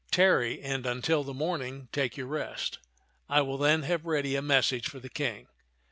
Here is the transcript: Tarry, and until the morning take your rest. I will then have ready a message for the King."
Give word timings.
Tarry, 0.09 0.59
and 0.63 0.87
until 0.87 1.23
the 1.23 1.31
morning 1.31 1.87
take 1.91 2.17
your 2.17 2.25
rest. 2.25 2.79
I 3.29 3.41
will 3.41 3.59
then 3.59 3.83
have 3.83 4.03
ready 4.03 4.35
a 4.35 4.41
message 4.41 4.89
for 4.89 4.99
the 4.99 5.09
King." 5.09 5.45